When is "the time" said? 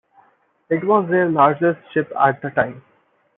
2.41-2.81